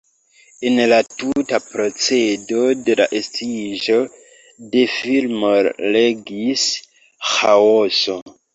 En 0.69 0.79
la 0.91 0.97
tuta 1.09 1.59
procedo 1.65 2.63
de 2.87 2.95
la 3.03 3.07
estiĝo 3.21 3.99
de 4.73 4.87
filmo 4.97 5.55
regis 5.99 6.67
ĥaoso. 7.35 8.21